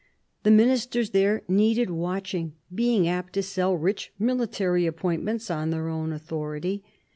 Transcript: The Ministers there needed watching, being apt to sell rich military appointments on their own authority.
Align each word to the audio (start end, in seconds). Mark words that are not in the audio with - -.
The 0.41 0.49
Ministers 0.49 1.11
there 1.11 1.43
needed 1.47 1.91
watching, 1.91 2.55
being 2.73 3.07
apt 3.07 3.33
to 3.33 3.43
sell 3.43 3.75
rich 3.77 4.11
military 4.17 4.87
appointments 4.87 5.51
on 5.51 5.69
their 5.69 5.89
own 5.89 6.11
authority. 6.11 6.83